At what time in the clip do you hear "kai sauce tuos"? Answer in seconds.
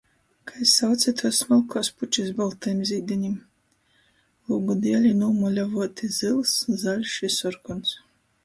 0.49-1.39